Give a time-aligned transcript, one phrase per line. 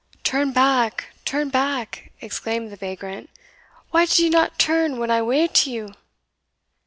[0.23, 1.13] "Turn back!
[1.25, 3.29] turn back!" exclaimed the vagrant;
[3.91, 5.93] "why did ye not turn when I waved to you?"